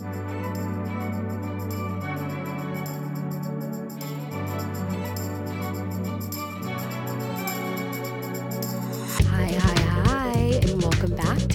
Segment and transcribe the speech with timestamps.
[0.00, 0.29] Thank you.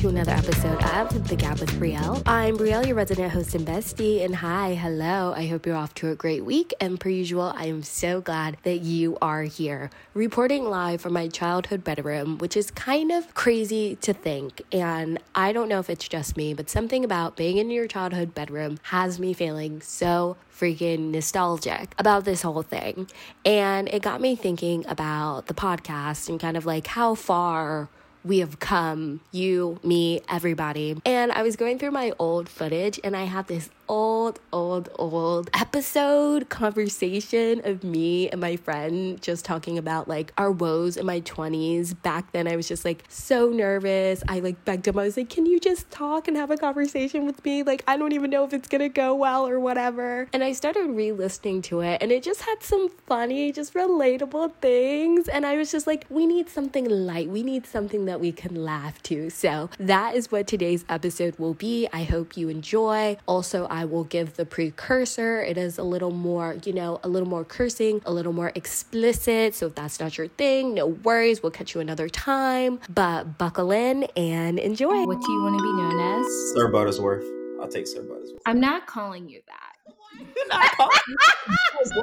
[0.05, 2.21] To another episode of The Gab with Brielle.
[2.27, 5.33] I'm Brielle, your resident host and bestie, and hi, hello.
[5.35, 8.57] I hope you're off to a great week, and per usual, I am so glad
[8.61, 13.95] that you are here, reporting live from my childhood bedroom, which is kind of crazy
[14.01, 14.61] to think.
[14.71, 18.35] And I don't know if it's just me, but something about being in your childhood
[18.35, 23.09] bedroom has me feeling so freaking nostalgic about this whole thing.
[23.43, 27.89] And it got me thinking about the podcast and kind of like how far
[28.25, 30.99] we have come, you, me, everybody.
[31.05, 35.49] And I was going through my old footage and I have this old, old, old
[35.53, 41.21] episode conversation of me and my friend just talking about like our woes in my
[41.21, 42.01] 20s.
[42.01, 44.23] Back then, I was just like so nervous.
[44.27, 47.25] I like begged him, I was like, Can you just talk and have a conversation
[47.25, 47.63] with me?
[47.63, 50.27] Like, I don't even know if it's gonna go well or whatever.
[50.33, 54.53] And I started re listening to it, and it just had some funny, just relatable
[54.61, 55.27] things.
[55.27, 57.29] And I was just like, We need something light.
[57.29, 59.29] We need something that we can laugh to.
[59.29, 61.87] So that is what today's episode will be.
[61.93, 63.17] I hope you enjoy.
[63.27, 65.41] Also, I will give the precursor.
[65.41, 69.55] It is a little more, you know, a little more cursing, a little more explicit.
[69.55, 71.41] So if that's not your thing, no worries.
[71.43, 72.79] We'll catch you another time.
[72.89, 75.03] But buckle in and enjoy.
[75.05, 76.25] What do you want to be known as?
[76.53, 77.25] Sir Buttersworth.
[77.61, 78.39] I'll take Sir Buttersworth.
[78.45, 79.71] I'm not calling you that.
[80.35, 81.93] You're not calling I'm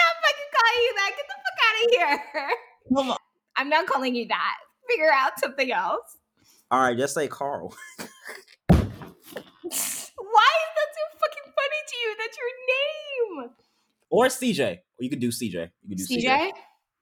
[0.00, 1.10] not fucking calling you that.
[1.16, 2.50] Get the fuck out of here.
[2.96, 3.18] Come on.
[3.56, 4.56] I'm not calling you that.
[4.88, 6.18] Figure out something else.
[6.70, 7.74] All right, just say Carl.
[7.98, 8.06] Why
[9.66, 12.16] is that so fucking funny to you?
[12.18, 12.52] That's your
[13.44, 13.50] name.
[14.10, 14.76] Or CJ.
[14.78, 15.70] Or you could do CJ.
[15.82, 16.24] You could do CJ.
[16.24, 16.52] CJ?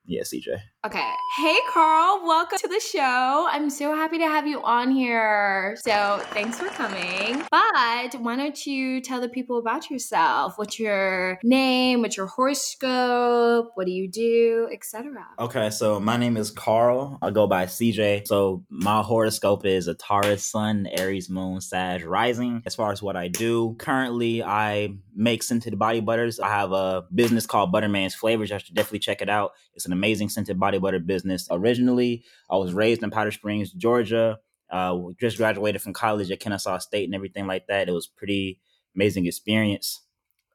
[0.06, 0.58] Yeah, CJ.
[0.84, 1.12] Okay.
[1.36, 2.27] Hey, Carl.
[2.27, 3.47] Welcome to the show.
[3.48, 5.77] I'm so happy to have you on here.
[5.78, 7.44] So, thanks for coming.
[7.52, 10.55] But why don't you tell the people about yourself?
[10.56, 12.00] What's your name?
[12.03, 13.70] What's your horoscope?
[13.75, 15.25] What do you do, etc.
[15.38, 17.16] Okay, so my name is Carl.
[17.22, 18.26] I go by CJ.
[18.26, 22.60] So my horoscope is a Taurus Sun, Aries Moon, Sag Rising.
[22.66, 26.41] As far as what I do, currently I make scented body butters.
[26.41, 28.50] I have a business called Butterman's Flavors.
[28.50, 29.53] You should definitely check it out.
[29.75, 31.49] It's an amazing scented body butter business.
[31.50, 34.38] Originally, I was raised in Powder Springs, Georgia.
[34.71, 37.88] Uh, just graduated from college at Kennesaw State and everything like that.
[37.88, 38.59] It was pretty
[38.97, 40.00] amazing experience.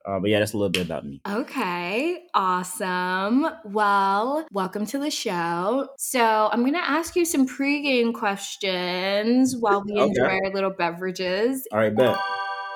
[0.08, 1.22] Uh, but yeah, that's a little bit about me.
[1.28, 3.46] Okay, awesome.
[3.66, 5.90] Well, welcome to the show.
[5.98, 10.08] So, I'm to ask you some pregame questions while we Okay.
[10.08, 11.68] enjoy our little beverages.
[11.74, 12.16] All right, bet.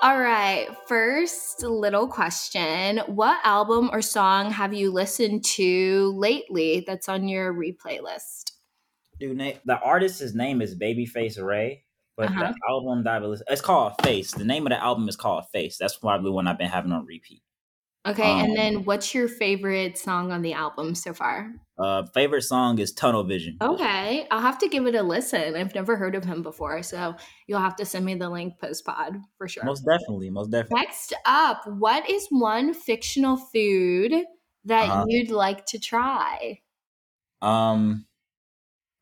[0.03, 2.97] All right, first little question.
[3.05, 8.53] What album or song have you listened to lately that's on your replay list?
[9.19, 11.83] Dude, na- the artist's name is Babyface Ray,
[12.17, 12.39] but Uh-huh.
[12.51, 14.31] the album that I it's called Face.
[14.31, 15.77] The name of the album is called Face.
[15.77, 17.43] That's probably one I've been having on repeat.
[18.05, 21.53] Okay, and Um, then what's your favorite song on the album so far?
[21.77, 23.61] Uh, favorite song is Tunnel Vision.
[23.61, 25.55] Okay, I'll have to give it a listen.
[25.55, 27.15] I've never heard of him before, so
[27.47, 29.67] you'll have to send me the link post pod for sure.
[29.67, 30.77] Most definitely, most definitely.
[30.77, 34.25] Next up, what is one fictional food
[34.65, 35.05] that Uh-huh.
[35.07, 36.61] you'd like to try?
[37.41, 38.05] Um,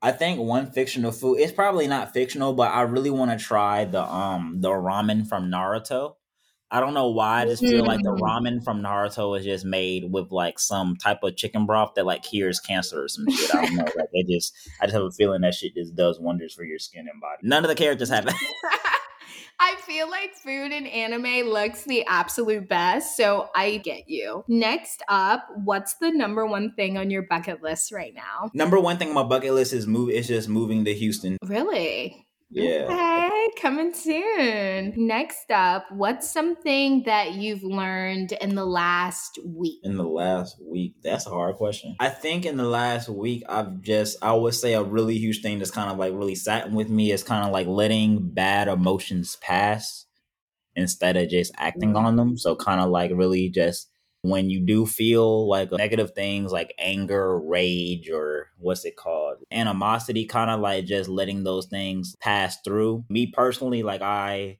[0.02, 1.40] I think one fictional food.
[1.40, 5.52] It's probably not fictional, but I really want to try the um the ramen from
[5.52, 6.18] Naruto.
[6.72, 7.42] I don't know why.
[7.42, 8.20] I just feel like the Mm.
[8.22, 12.22] ramen from Naruto is just made with like some type of chicken broth that like
[12.24, 13.56] cures cancer or some shit.
[13.56, 13.84] I don't know.
[13.84, 16.78] Like it just, I just have a feeling that shit just does wonders for your
[16.80, 17.38] skin and body.
[17.42, 18.34] None of the characters have it.
[19.62, 24.46] I feel like food in anime looks the absolute best, so I get you.
[24.48, 28.50] Next up, what's the number one thing on your bucket list right now?
[28.54, 30.12] Number one thing on my bucket list is move.
[30.12, 31.38] It's just moving to Houston.
[31.46, 32.26] Really?
[32.52, 32.88] Yeah.
[32.90, 34.94] Okay, coming soon.
[34.98, 39.80] Next up, what's something that you've learned in the last week?
[39.84, 40.96] in the last week?
[41.04, 41.96] That's a hard question.
[42.00, 45.60] I think in the last week, I've just, I would say a really huge thing
[45.60, 49.38] that's kind of like really sat with me is kind of like letting bad emotions
[49.42, 50.06] pass
[50.76, 51.98] instead of just acting mm.
[51.98, 52.36] on them.
[52.36, 53.89] So, kind of like really just
[54.22, 59.38] when you do feel like negative things like anger, rage, or what's it called?
[59.52, 63.06] Animosity, kind of like just letting those things pass through.
[63.10, 64.58] Me personally, like I,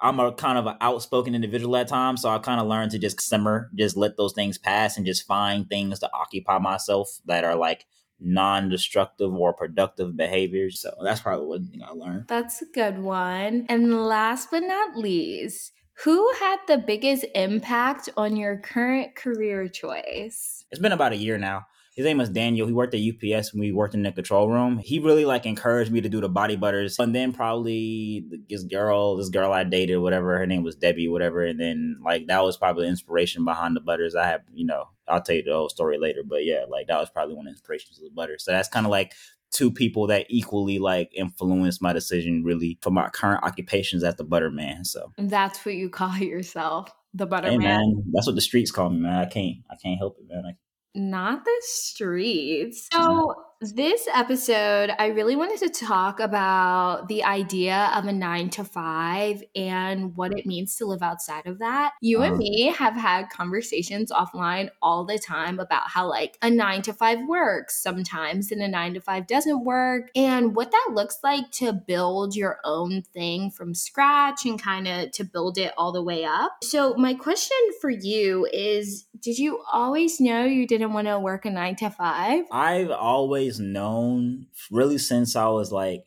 [0.00, 2.98] I'm a kind of an outspoken individual at times, so I kind of learned to
[2.98, 7.44] just simmer, just let those things pass, and just find things to occupy myself that
[7.44, 7.86] are like
[8.24, 10.80] non-destructive or productive behaviors.
[10.80, 12.26] So that's probably one thing I learned.
[12.28, 13.66] That's a good one.
[13.68, 15.72] And last but not least,
[16.04, 20.64] who had the biggest impact on your current career choice?
[20.70, 21.66] It's been about a year now.
[21.94, 22.66] his name was Daniel.
[22.66, 24.78] He worked at UPS when we worked in the control room.
[24.78, 26.98] He really like encouraged me to do the body butters.
[26.98, 31.44] And then probably this girl, this girl I dated, whatever, her name was Debbie, whatever.
[31.44, 34.14] And then like that was probably the inspiration behind the butters.
[34.14, 36.22] I have, you know, I'll tell you the whole story later.
[36.26, 38.38] But yeah, like that was probably one of the inspirations of the butter.
[38.38, 39.12] So that's kind of like
[39.52, 44.24] two people that equally like influenced my decision really for my current occupations at the
[44.24, 44.84] butter man.
[44.84, 46.90] So that's what you call yourself.
[47.14, 48.04] The butter hey, man.
[48.12, 49.18] That's what the streets call me, man.
[49.18, 50.56] I can't I can't help it, man.
[50.94, 52.88] Not the streets.
[52.92, 58.64] So, this episode, I really wanted to talk about the idea of a nine to
[58.64, 61.92] five and what it means to live outside of that.
[62.00, 66.82] You and me have had conversations offline all the time about how, like, a nine
[66.82, 71.18] to five works sometimes and a nine to five doesn't work, and what that looks
[71.22, 75.92] like to build your own thing from scratch and kind of to build it all
[75.92, 76.56] the way up.
[76.64, 81.44] So, my question for you is Did you always know you didn't want to work
[81.44, 82.44] a nine to five?
[82.50, 86.04] I've always always known really since I was like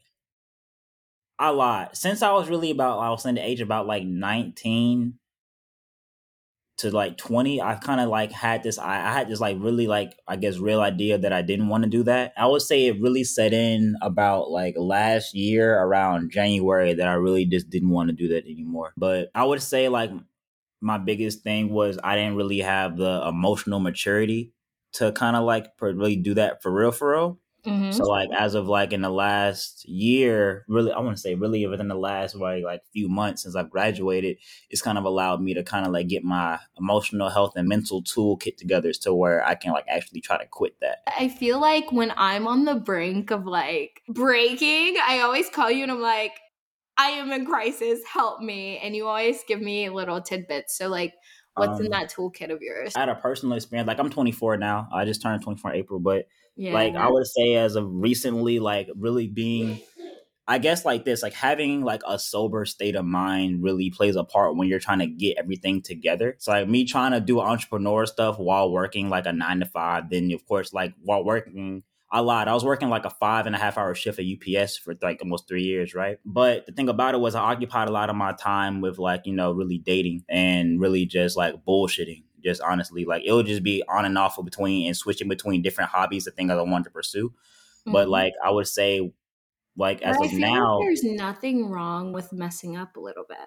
[1.40, 1.98] a lot.
[1.98, 5.20] Since I was really about I was in the age about like 19
[6.78, 9.88] to like 20, I kind of like had this I, I had this like really
[9.88, 12.34] like I guess real idea that I didn't want to do that.
[12.38, 17.14] I would say it really set in about like last year around January that I
[17.14, 18.94] really just didn't want to do that anymore.
[18.98, 20.12] But I would say like
[20.82, 24.55] my biggest thing was I didn't really have the emotional maturity
[24.96, 27.40] to kind of like really do that for real, for real.
[27.66, 27.92] Mm-hmm.
[27.94, 31.66] So like as of like in the last year, really I want to say really
[31.66, 34.38] within the last like like few months since I've graduated,
[34.70, 38.04] it's kind of allowed me to kind of like get my emotional health and mental
[38.04, 41.00] toolkit together to where I can like actually try to quit that.
[41.08, 45.84] I feel like when I'm on the brink of like breaking, I always call you
[45.84, 46.34] and I'm like,
[46.98, 48.78] I am in crisis, help me.
[48.78, 50.78] And you always give me little tidbits.
[50.78, 51.14] So like
[51.56, 52.94] What's um, in that toolkit of yours?
[52.96, 53.88] I had a personal experience.
[53.88, 54.90] Like I'm 24 now.
[54.94, 56.74] I just turned 24 in April, but yeah.
[56.74, 59.80] like I would say as of recently, like really being
[60.48, 64.24] I guess like this, like having like a sober state of mind really plays a
[64.24, 66.36] part when you're trying to get everything together.
[66.38, 70.10] So like me trying to do entrepreneur stuff while working like a nine to five,
[70.12, 71.84] then of course like while working
[72.16, 72.48] I lied.
[72.48, 75.22] I was working like a five and a half hour shift at UPS for like
[75.22, 76.18] almost three years, right?
[76.24, 79.26] But the thing about it was I occupied a lot of my time with like,
[79.26, 82.24] you know, really dating and really just like bullshitting.
[82.42, 85.90] Just honestly, like it would just be on and off between and switching between different
[85.90, 87.32] hobbies, the things I wanted to pursue.
[87.32, 87.92] Mm-hmm.
[87.92, 89.12] But like I would say,
[89.76, 93.38] like as but of now, like there's nothing wrong with messing up a little bit.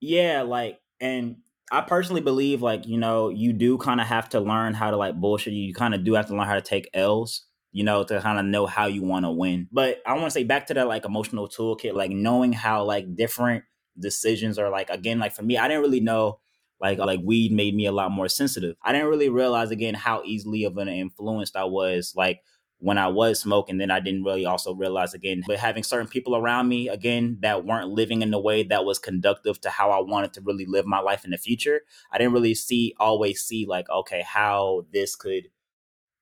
[0.00, 1.36] Yeah, like and
[1.70, 4.96] I personally believe like you know you do kind of have to learn how to
[4.96, 5.52] like bullshit.
[5.52, 7.44] You kind of do have to learn how to take L's
[7.76, 9.68] you know, to kind of know how you want to win.
[9.70, 13.14] But I want to say back to that like emotional toolkit, like knowing how like
[13.14, 13.64] different
[14.00, 16.38] decisions are like again, like for me, I didn't really know
[16.80, 18.76] like like weed made me a lot more sensitive.
[18.82, 22.40] I didn't really realize again how easily of an influence I was like
[22.78, 26.34] when I was smoking, then I didn't really also realize again, but having certain people
[26.34, 30.00] around me again that weren't living in the way that was conductive to how I
[30.00, 31.82] wanted to really live my life in the future.
[32.10, 35.48] I didn't really see always see like, okay, how this could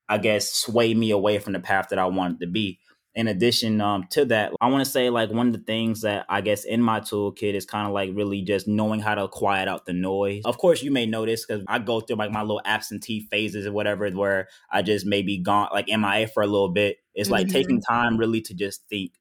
[0.09, 2.79] I guess, sway me away from the path that I wanted to be.
[3.17, 6.27] In addition um, to that, I want to say like one of the things that
[6.29, 9.69] I guess in my toolkit is kind of like really just knowing how to quiet
[9.69, 10.43] out the noise.
[10.45, 13.73] Of course, you may notice because I go through like my little absentee phases or
[13.73, 16.97] whatever, where I just maybe gone like MIA for a little bit.
[17.15, 17.53] It's like mm-hmm.
[17.53, 19.13] taking time really to just think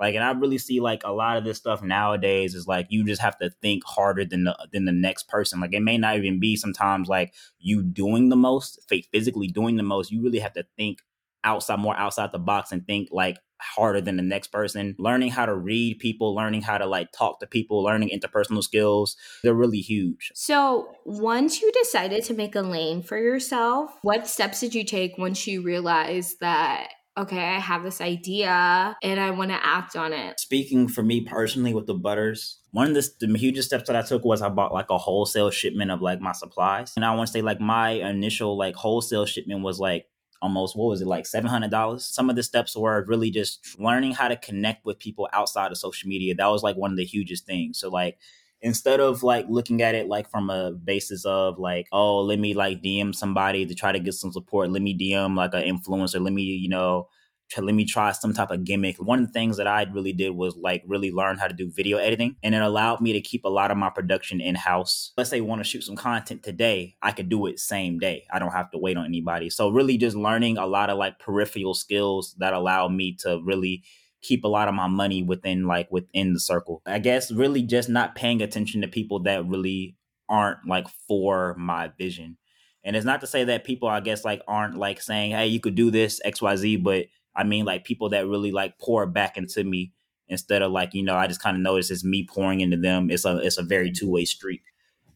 [0.00, 3.04] like, and I really see like a lot of this stuff nowadays is like you
[3.04, 5.60] just have to think harder than the than the next person.
[5.60, 9.82] Like, it may not even be sometimes like you doing the most, physically doing the
[9.82, 10.10] most.
[10.10, 11.00] You really have to think
[11.44, 14.96] outside, more outside the box, and think like harder than the next person.
[14.98, 19.18] Learning how to read people, learning how to like talk to people, learning interpersonal skills,
[19.42, 20.32] they're really huge.
[20.34, 25.18] So, once you decided to make a lane for yourself, what steps did you take
[25.18, 26.88] once you realized that
[27.18, 30.40] okay, I have this idea and I want to act on it.
[30.40, 34.02] Speaking for me personally with the butters, one of the, the hugest steps that I
[34.02, 36.92] took was I bought like a wholesale shipment of like my supplies.
[36.96, 40.06] And I want to say like my initial like wholesale shipment was like
[40.42, 44.28] almost what was it like $700 some of the steps were really just learning how
[44.28, 47.44] to connect with people outside of social media that was like one of the hugest
[47.44, 48.16] things so like
[48.62, 52.54] instead of like looking at it like from a basis of like oh let me
[52.54, 54.70] like dm somebody to try to get some support.
[54.70, 56.22] Let me dm like an influencer.
[56.22, 57.08] Let me you know
[57.50, 58.96] try, let me try some type of gimmick.
[58.98, 61.70] One of the things that i really did was like really learn how to do
[61.70, 65.12] video editing and it allowed me to keep a lot of my production in house
[65.16, 68.24] let's say want to shoot some content today i could do it same day.
[68.32, 69.50] I don't have to wait on anybody.
[69.50, 73.82] So really just learning a lot of like peripheral skills that allow me to really
[74.22, 76.82] keep a lot of my money within like within the circle.
[76.86, 79.96] I guess really just not paying attention to people that really
[80.28, 82.36] aren't like for my vision.
[82.84, 85.60] And it's not to say that people, I guess, like aren't like saying, "Hey, you
[85.60, 89.06] could do this X, Y, Z," but I mean, like people that really like pour
[89.06, 89.92] back into me
[90.28, 93.10] instead of like you know, I just kind of notice it's me pouring into them.
[93.10, 94.62] It's a it's a very two way street.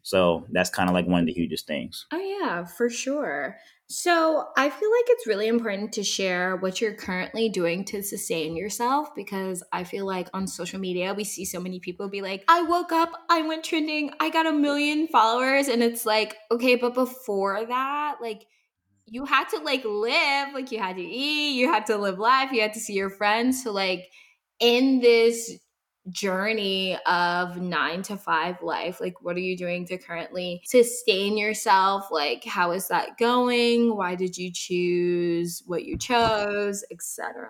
[0.03, 2.07] So that's kind of like one of the hugest things.
[2.13, 3.57] Oh yeah, for sure.
[3.97, 8.57] So I feel like it's really important to share what you're currently doing to sustain
[8.57, 12.43] yourself because I feel like on social media we see so many people be like,
[12.49, 16.75] I woke up, I went trending, I got a million followers, and it's like, okay,
[16.75, 18.49] but before that, like
[19.07, 22.51] you had to like live, like you had to eat, you had to live life,
[22.51, 23.63] you had to see your friends.
[23.63, 24.11] So like
[24.59, 25.57] in this
[26.11, 32.09] journey of nine to five life like what are you doing to currently sustain yourself
[32.11, 37.49] like how is that going why did you choose what you chose etc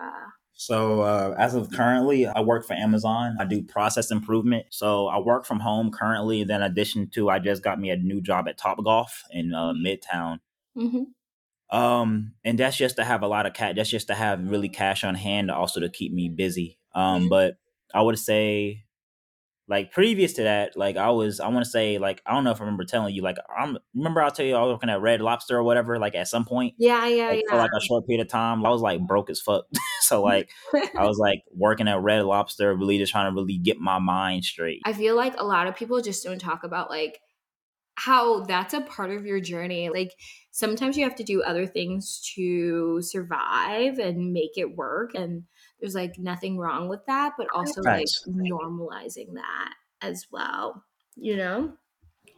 [0.57, 3.37] so uh, as of currently, I work for Amazon.
[3.41, 4.67] I do process improvement.
[4.71, 6.45] So I work from home currently.
[6.45, 9.53] Then, in addition to, I just got me a new job at Top Golf in
[9.53, 10.39] uh, Midtown.
[10.77, 11.77] Mm-hmm.
[11.77, 13.75] Um, and that's just to have a lot of cat.
[13.75, 16.79] That's just to have really cash on hand, also to keep me busy.
[16.95, 17.29] Um, mm-hmm.
[17.31, 17.57] but
[17.95, 18.85] I would say
[19.67, 22.51] like previous to that, like I was, I want to say, like I don't know
[22.51, 25.01] if I remember telling you, like I'm remember I'll tell you I was working at
[25.01, 27.81] Red Lobster or whatever, like at some point, yeah, yeah, like, yeah, for like a
[27.81, 28.67] short period of time.
[28.67, 29.65] I was like broke as fuck,
[30.01, 33.79] so like I was like working at Red Lobster, really just trying to really get
[33.79, 34.83] my mind straight.
[34.85, 37.19] I feel like a lot of people just don't talk about like
[38.05, 39.89] how that's a part of your journey.
[39.89, 40.13] Like
[40.51, 45.45] sometimes you have to do other things to survive and make it work and
[45.81, 50.85] there's like nothing wrong with that, but also like normalizing that as well,
[51.17, 51.77] you know?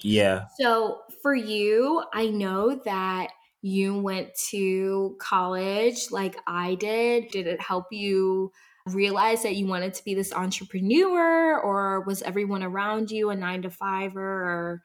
[0.02, 0.46] Yeah.
[0.58, 3.30] So for you, I know that
[3.62, 7.28] you went to college like I did.
[7.30, 8.52] Did it help you
[8.86, 13.62] realize that you wanted to be this entrepreneur, or was everyone around you a nine
[13.62, 14.22] to fiver?
[14.22, 14.82] Or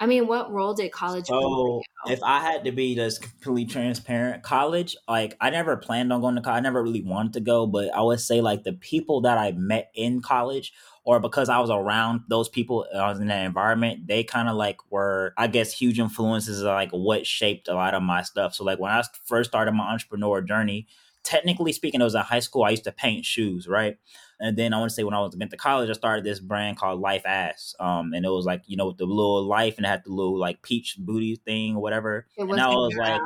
[0.00, 4.44] I mean, what role did college so, if I had to be just completely transparent,
[4.44, 6.58] college, like I never planned on going to college.
[6.58, 9.52] I never really wanted to go, but I would say like the people that I
[9.52, 10.72] met in college
[11.04, 14.48] or because I was around those people, uh, I was in that environment, they kind
[14.48, 18.22] of like were, I guess, huge influences of like what shaped a lot of my
[18.22, 18.54] stuff.
[18.54, 20.86] So like when I first started my entrepreneur journey,
[21.24, 22.62] technically speaking, it was in high school.
[22.62, 23.96] I used to paint shoes, right?
[24.40, 26.38] And then I want to say when I was went to college, I started this
[26.40, 27.74] brand called Life Ass.
[27.80, 30.38] Um, and it was like, you know, the little life and it had the little
[30.38, 32.26] like peach booty thing or whatever.
[32.38, 33.20] And I was like,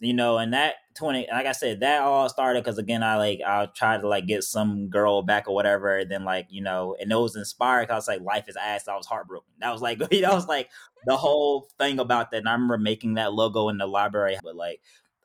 [0.00, 3.40] you know, and that 20, like I said, that all started because again, I like,
[3.46, 5.98] I tried to like get some girl back or whatever.
[5.98, 7.90] And then like, you know, and it was inspired.
[7.90, 8.88] I was like, life is ass.
[8.88, 9.50] I was heartbroken.
[9.60, 10.70] That was like, that was like
[11.04, 12.38] the whole thing about that.
[12.38, 14.80] And I remember making that logo in the library, but like,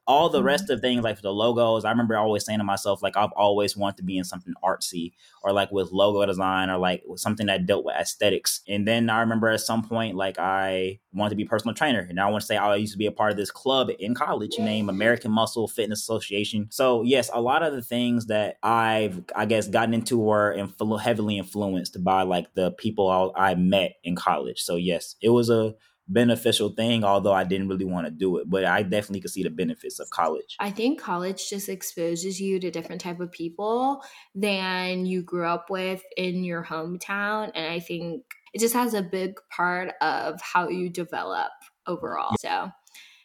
[0.08, 0.74] all the rest mm-hmm.
[0.74, 3.98] of things like the logos i remember always saying to myself like i've always wanted
[3.98, 7.66] to be in something artsy or like with logo design or like with something that
[7.66, 8.62] dealt with aesthetics.
[8.68, 12.08] And then i remember at some point like i wanted to be a personal trainer.
[12.10, 14.16] And i want to say i used to be a part of this club in
[14.16, 16.68] college named american muscle fitness association.
[16.70, 21.00] So yes a lot of the things that i've i guess gotten into were influ-
[21.00, 24.62] heavily influenced by like the people I, I met in college.
[24.62, 25.76] So yes it was a
[26.08, 28.50] beneficial thing, although I didn't really want to do it.
[28.50, 30.56] But I definitely could see the benefits of college.
[30.60, 34.04] I think college just exposes you to different type of people
[34.36, 37.52] than you grew up with in your hometown.
[37.56, 41.52] And I think it just has a big part of how you develop
[41.88, 42.36] overall.
[42.40, 42.70] So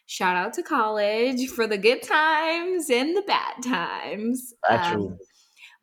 [0.05, 4.53] shout out to college for the good times and the bad times.
[4.69, 5.17] Um,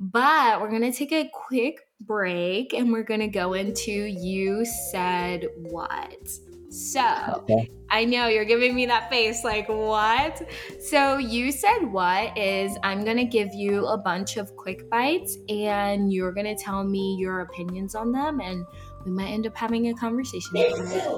[0.00, 4.64] but we're going to take a quick break and we're going to go into You
[4.90, 6.28] Said What.
[6.76, 7.70] So okay.
[7.88, 10.42] I know you're giving me that face like, what?
[10.78, 15.38] So you said what is I'm going to give you a bunch of quick bites
[15.48, 18.66] and you're going to tell me your opinions on them and
[19.06, 20.50] we might end up having a conversation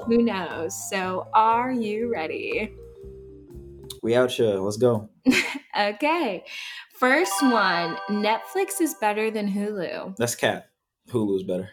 [0.06, 0.88] Who knows?
[0.90, 2.72] So are you ready?
[4.00, 4.58] We out here.
[4.58, 5.08] Let's go.
[5.78, 6.44] okay.
[6.94, 10.16] First one Netflix is better than Hulu.
[10.16, 10.70] That's cat.
[11.10, 11.70] Hulu's better.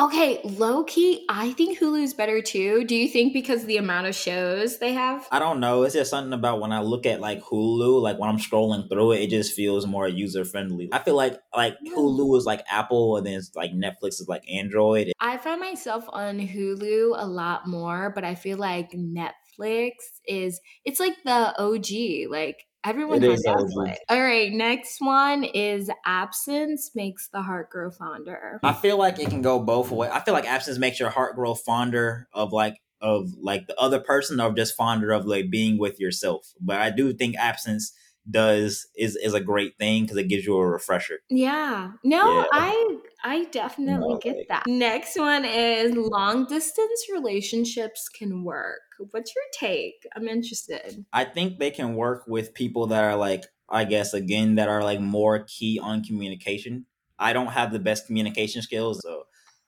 [0.00, 2.84] Okay, low key, I think Hulu's better too.
[2.84, 5.26] Do you think because the amount of shows they have?
[5.32, 5.82] I don't know.
[5.82, 9.12] It's just something about when I look at like Hulu, like when I'm scrolling through
[9.12, 10.88] it, it just feels more user friendly.
[10.92, 14.48] I feel like like Hulu is like Apple, and then it's like Netflix is like
[14.48, 15.10] Android.
[15.18, 19.94] I find myself on Hulu a lot more, but I feel like Netflix
[20.28, 22.30] is it's like the OG.
[22.30, 23.96] Like Everyone it has Netflix.
[24.08, 28.60] All right, next one is absence makes the heart grow fonder.
[28.62, 30.10] I feel like it can go both ways.
[30.12, 34.00] I feel like absence makes your heart grow fonder of like of like the other
[34.00, 36.52] person or just fonder of like being with yourself.
[36.60, 37.92] But I do think absence
[38.30, 41.18] does is is a great thing because it gives you a refresher.
[41.28, 41.92] Yeah.
[42.04, 42.46] No, yeah.
[42.52, 44.62] I I definitely get like, that.
[44.66, 48.80] Next one is long distance relationships can work.
[49.10, 50.06] What's your take?
[50.16, 51.04] I'm interested.
[51.12, 54.82] I think they can work with people that are like, I guess, again, that are
[54.82, 56.86] like more key on communication.
[57.18, 59.24] I don't have the best communication skills, so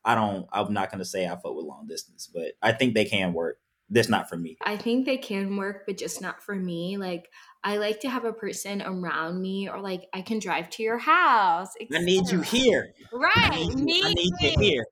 [0.07, 2.95] I don't, I'm not going to say I fuck with long distance, but I think
[2.95, 3.59] they can work.
[3.90, 4.57] That's not for me.
[4.64, 6.97] I think they can work, but just not for me.
[6.97, 7.29] Like,
[7.62, 10.99] I like to have a person around me, or like I can drive to your
[10.99, 11.71] house.
[11.95, 12.95] I need you here.
[13.12, 13.33] Right.
[13.37, 14.85] I need, I need you here.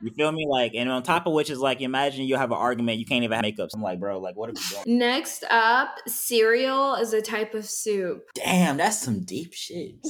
[0.00, 0.46] You feel me?
[0.48, 3.24] Like, and on top of which is like, imagine you have an argument, you can't
[3.24, 3.70] even have makeup.
[3.70, 4.98] So I'm like, bro, like, what are we doing?
[4.98, 8.22] Next up, cereal is a type of soup.
[8.34, 9.94] Damn, that's some deep shit.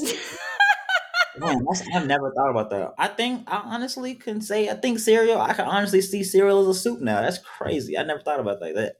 [1.38, 2.94] Man, I've never thought about that.
[2.98, 5.40] I think I honestly can say I think cereal.
[5.40, 7.20] I can honestly see cereal as a soup now.
[7.22, 7.98] That's crazy.
[7.98, 8.96] I never thought about like that.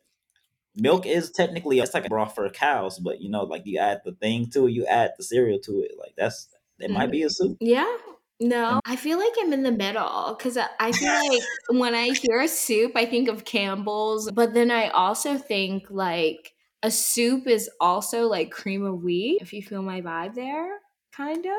[0.76, 4.00] Milk is technically it's like a broth for cows, but you know, like you add
[4.04, 5.93] the thing to it, you add the cereal to it.
[5.99, 7.49] Like that's it might be a mm-hmm.
[7.49, 7.57] soup.
[7.61, 7.97] Yeah.
[8.40, 12.40] No, I feel like I'm in the middle because I feel like when I hear
[12.40, 16.52] a soup, I think of Campbell's, but then I also think like
[16.83, 19.38] a soup is also like cream of wheat.
[19.40, 20.78] If you feel my vibe there,
[21.12, 21.52] kind of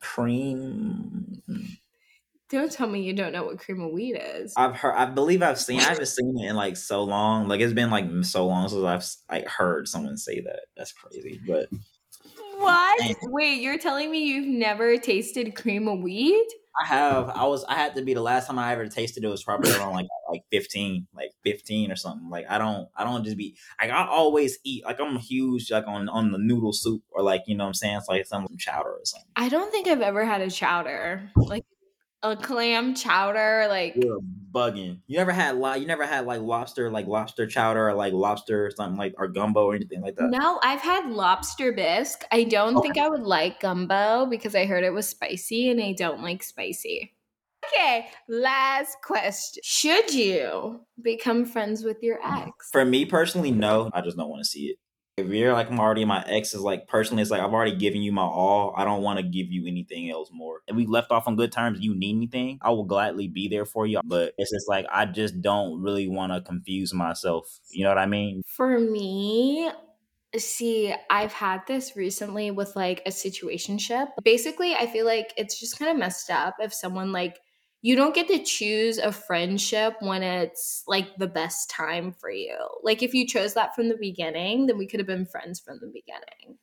[0.00, 1.29] cream.
[2.50, 4.52] Don't tell me you don't know what cream of wheat is.
[4.56, 4.96] I've heard.
[4.96, 5.78] I believe I've seen.
[5.78, 7.46] I haven't seen it in like so long.
[7.46, 10.62] Like it's been like so long since I've like heard someone say that.
[10.76, 11.40] That's crazy.
[11.46, 11.68] But
[12.56, 13.16] what?
[13.22, 16.46] Wait, you're telling me you've never tasted cream of wheat?
[16.82, 17.28] I have.
[17.30, 17.64] I was.
[17.64, 20.06] I had to be the last time I ever tasted it was probably around like
[20.28, 22.30] like fifteen, like fifteen or something.
[22.30, 22.88] Like I don't.
[22.96, 24.84] I don't just be like I always eat.
[24.84, 27.74] Like I'm huge like on on the noodle soup or like you know what I'm
[27.74, 27.96] saying.
[27.98, 29.30] It's like some chowder or something.
[29.36, 31.64] I don't think I've ever had a chowder like
[32.22, 33.66] a clam chowder.
[33.68, 34.20] Like You're
[34.52, 35.00] bugging.
[35.06, 38.66] You never had like you never had like lobster like lobster chowder or like lobster
[38.66, 40.30] or something like or gumbo or anything like that.
[40.30, 42.24] No, I've had lobster bisque.
[42.32, 42.88] I don't okay.
[42.88, 46.42] think I would like gumbo because I heard it was spicy and I don't like
[46.42, 47.14] spicy.
[47.72, 49.62] Okay, last question.
[49.62, 52.70] Should you become friends with your ex?
[52.72, 53.90] For me personally, no.
[53.92, 54.78] I just don't want to see it
[55.16, 58.02] if you're like I'm already my ex is like personally it's like I've already given
[58.02, 58.74] you my all.
[58.76, 60.60] I don't want to give you anything else more.
[60.66, 63.66] If we left off on good terms, you need anything, I will gladly be there
[63.66, 64.00] for you.
[64.04, 67.60] But it's just like I just don't really want to confuse myself.
[67.70, 68.42] You know what I mean?
[68.46, 69.70] For me,
[70.38, 74.10] See, I've had this recently with like a situationship.
[74.22, 77.40] Basically, I feel like it's just kind of messed up if someone like
[77.82, 82.56] you don't get to choose a friendship when it's like the best time for you.
[82.82, 85.78] Like if you chose that from the beginning, then we could have been friends from
[85.80, 86.58] the beginning.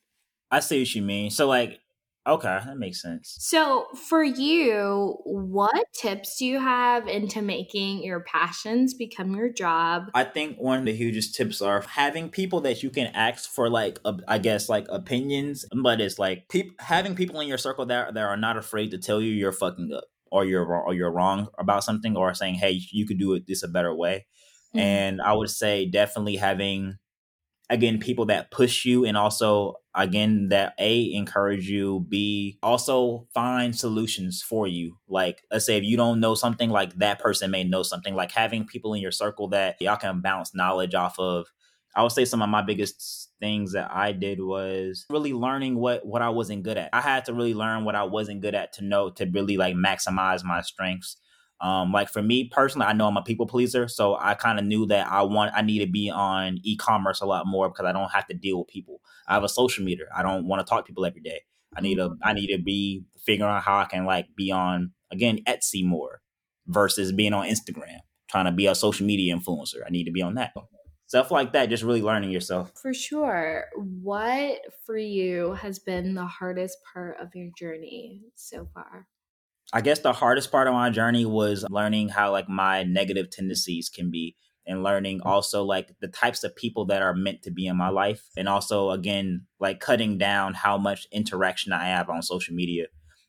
[0.50, 1.30] I see what you mean.
[1.30, 1.80] So like
[2.26, 3.36] okay, that makes sense.
[3.40, 10.10] So for you, what tips do you have into making your passions become your job?
[10.14, 13.70] I think one of the hugest tips are having people that you can ask for
[13.70, 18.14] like I guess like opinions, but it's like pe- having people in your circle that
[18.14, 21.12] that are not afraid to tell you you're fucking up or you're wrong or you're
[21.12, 24.26] wrong about something or saying hey you could do it this a better way.
[24.68, 24.78] Mm-hmm.
[24.80, 26.98] and i would say definitely having
[27.70, 33.76] again people that push you and also again that a encourage you b also find
[33.76, 34.96] solutions for you.
[35.08, 38.14] Like let's say if you don't know something like that person may know something.
[38.14, 41.46] Like having people in your circle that y'all can bounce knowledge off of
[41.98, 46.06] I would say some of my biggest things that I did was really learning what
[46.06, 46.90] what I wasn't good at.
[46.92, 49.74] I had to really learn what I wasn't good at to know to really like
[49.74, 51.16] maximize my strengths.
[51.60, 54.64] Um, like for me personally, I know I'm a people pleaser, so I kind of
[54.64, 57.90] knew that I want I need to be on e-commerce a lot more because I
[57.90, 59.00] don't have to deal with people.
[59.26, 60.06] I have a social meter.
[60.16, 61.40] I don't want to talk to people every day.
[61.76, 64.92] I need to I need to be figuring out how I can like be on
[65.10, 66.20] again Etsy more
[66.68, 67.98] versus being on Instagram,
[68.30, 69.80] trying to be a social media influencer.
[69.84, 70.54] I need to be on that
[71.08, 72.72] stuff like that just really learning yourself.
[72.80, 73.64] For sure.
[73.76, 79.08] What for you has been the hardest part of your journey so far?
[79.72, 83.88] I guess the hardest part of my journey was learning how like my negative tendencies
[83.88, 85.26] can be and learning mm.
[85.26, 88.48] also like the types of people that are meant to be in my life and
[88.48, 92.86] also again like cutting down how much interaction i have on social media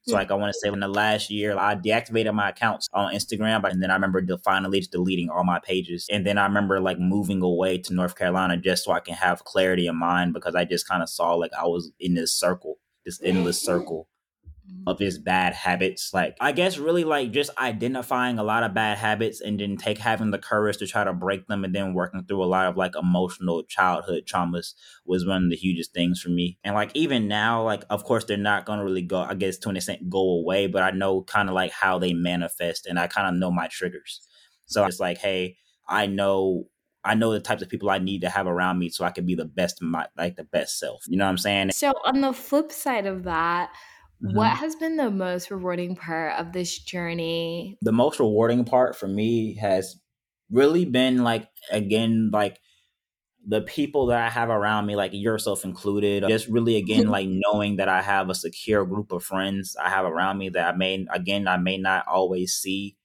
[0.08, 3.14] so like I want to say in the last year, I deactivated my accounts on
[3.14, 6.08] Instagram, and then I remember finally just deleting all my pages.
[6.10, 9.44] And then I remember like moving away to North Carolina just so I can have
[9.44, 12.80] clarity in mind because I just kind of saw like I was in this circle,
[13.06, 14.08] this endless circle
[14.88, 16.14] of his bad habits.
[16.14, 19.98] Like, I guess really like just identifying a lot of bad habits and then take
[19.98, 22.78] having the courage to try to break them and then working through a lot of
[22.78, 24.74] like emotional childhood traumas
[25.06, 26.58] was one of the hugest things for me.
[26.64, 29.58] And like, even now, like, of course, they're not going to really go, I guess,
[29.60, 33.00] to an extent, go away, but I know kind of like how they manifest and
[33.00, 34.22] I kind of know my triggers.
[34.66, 36.68] So it's like, hey, I know
[37.04, 39.26] I know the types of people I need to have around me so I can
[39.26, 41.06] be the best my like the best self.
[41.08, 41.72] You know what I'm saying?
[41.72, 43.72] So on the flip side of that,
[44.24, 44.36] Mm-hmm.
[44.36, 47.78] What has been the most rewarding part of this journey?
[47.82, 49.96] The most rewarding part for me has
[50.52, 52.60] really been like again like
[53.48, 57.78] the people that I have around me, like yourself included, just really again like knowing
[57.78, 61.06] that I have a secure group of friends I have around me that I may
[61.12, 62.98] again I may not always see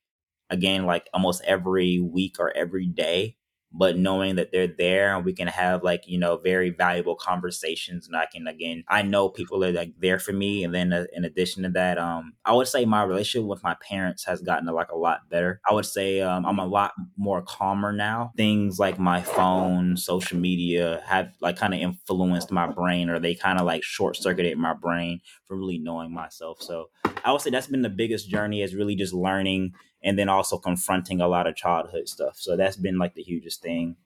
[0.50, 3.36] again like almost every week or every day
[3.76, 8.06] but knowing that they're there and we can have like you know very valuable conversations
[8.06, 10.64] and i can again i know people are like there for me.
[10.64, 13.74] And then uh, in addition to that um i would say my relationship with my
[13.86, 15.60] parents has gotten like a lot better.
[15.68, 18.32] I would say um, i'm a lot more calmer now.
[18.36, 23.34] Things like my phone social media have like kind of influenced my brain or they
[23.34, 26.62] kind of like short circuited my brain from really knowing myself.
[26.62, 26.90] So
[27.24, 29.72] i would say that's been the biggest journey is really just learning
[30.04, 32.38] and then also confronting a lot of childhood stuff.
[32.38, 33.96] So that's been like the hugest thing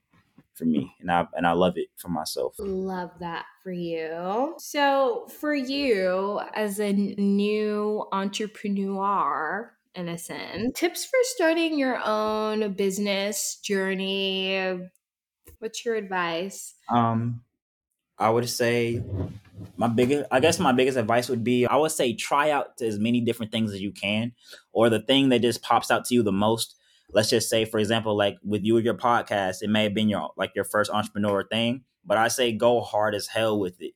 [0.53, 2.55] for me and I and I love it for myself.
[2.59, 4.55] Love that for you.
[4.57, 12.73] So for you as a new entrepreneur in a sense, tips for starting your own
[12.73, 14.79] business journey.
[15.59, 16.75] What's your advice?
[16.89, 17.43] Um
[18.17, 19.03] I would say
[19.77, 22.99] my biggest i guess my biggest advice would be i would say try out as
[22.99, 24.31] many different things as you can
[24.71, 26.75] or the thing that just pops out to you the most.
[27.11, 30.09] Let's just say for example like with you and your podcast it may have been
[30.09, 33.93] your like your first entrepreneur thing but i say go hard as hell with it.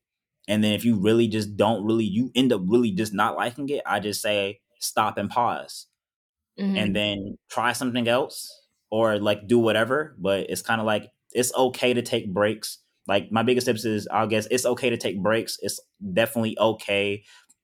[0.47, 3.69] And then if you really just don't really you end up really just not liking
[3.69, 5.87] it i just say stop and pause.
[6.59, 6.77] Mm-hmm.
[6.77, 8.51] and then try something else
[8.91, 13.31] or like do whatever but it's kind of like it's okay to take breaks like
[13.31, 15.57] my biggest tips is I guess it's okay to take breaks.
[15.61, 15.79] It's
[16.13, 17.23] definitely okay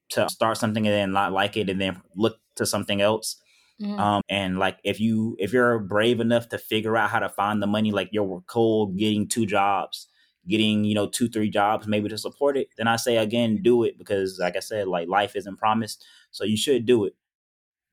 [0.10, 3.42] to start something and then not like it and then look to something else.
[3.82, 4.00] Mm-hmm.
[4.00, 7.62] Um, and like if you if you're brave enough to figure out how to find
[7.62, 10.08] the money, like you're cool getting two jobs,
[10.48, 13.84] getting you know two three jobs maybe to support it, then I say again do
[13.84, 17.14] it because like I said, like life isn't promised, so you should do it.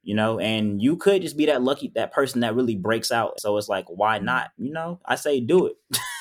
[0.03, 3.41] You know, and you could just be that lucky that person that really breaks out.
[3.41, 4.51] So it's like, why not?
[4.57, 5.77] You know, I say do it.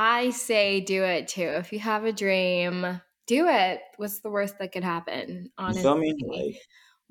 [0.00, 1.42] I say do it too.
[1.42, 3.80] If you have a dream, do it.
[3.96, 5.50] What's the worst that could happen?
[5.58, 6.60] Honestly.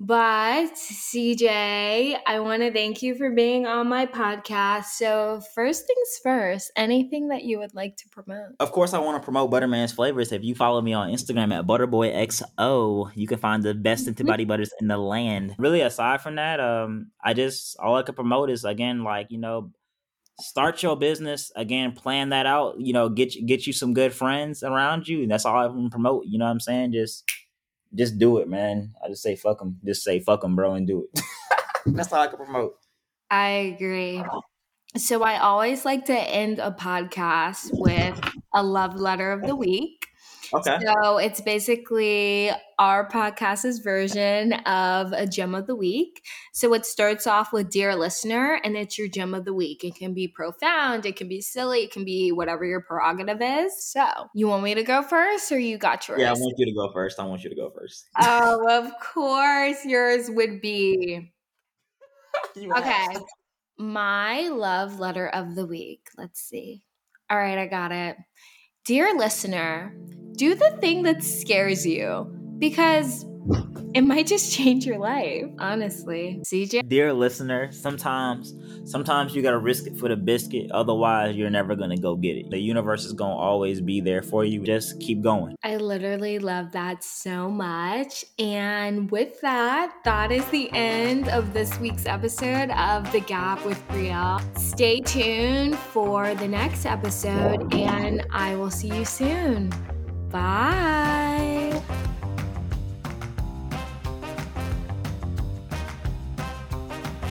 [0.00, 4.84] But CJ, I want to thank you for being on my podcast.
[4.96, 8.52] So, first things first, anything that you would like to promote?
[8.60, 10.30] Of course, I want to promote Butterman's Flavors.
[10.30, 14.10] If you follow me on Instagram at ButterboyXO, you can find the best mm-hmm.
[14.10, 15.56] antibody butters in the land.
[15.58, 19.38] Really, aside from that, um, I just all I could promote is again, like you
[19.38, 19.72] know,
[20.40, 24.62] start your business again plan that out you know get get you some good friends
[24.62, 26.92] around you and that's all i can promote you know what i'm saying?
[26.92, 27.24] Just
[27.94, 28.94] just do it man.
[29.04, 31.20] I just say fuck them just say fuck them bro and do it.
[31.86, 32.76] That's all i can promote.
[33.30, 34.22] I agree.
[34.96, 38.20] So i always like to end a podcast with
[38.54, 39.97] a love letter of the week
[40.54, 40.78] Okay.
[40.84, 46.24] So it's basically our podcast's version of a gem of the week.
[46.52, 49.84] So it starts off with Dear Listener, and it's your gem of the week.
[49.84, 53.72] It can be profound, it can be silly, it can be whatever your prerogative is.
[53.84, 56.20] So you want me to go first, or you got yours?
[56.20, 57.20] Yeah, I want you to go first.
[57.20, 58.06] I want you to go first.
[58.20, 59.84] oh, of course.
[59.84, 61.32] Yours would be.
[62.56, 63.16] okay.
[63.78, 66.08] My love letter of the week.
[66.16, 66.82] Let's see.
[67.30, 68.16] All right, I got it.
[68.84, 69.94] Dear listener,
[70.38, 73.26] do the thing that scares you because
[73.94, 76.40] it might just change your life, honestly.
[76.46, 76.88] CJ?
[76.88, 81.96] Dear listener, sometimes sometimes you gotta risk it for the biscuit, otherwise you're never gonna
[81.96, 82.50] go get it.
[82.50, 84.62] The universe is gonna always be there for you.
[84.62, 85.56] Just keep going.
[85.64, 88.24] I literally love that so much.
[88.38, 93.84] And with that, that is the end of this week's episode of The Gab with
[93.88, 94.40] Brielle.
[94.56, 99.72] Stay tuned for the next episode, and I will see you soon.
[100.30, 101.82] Bye.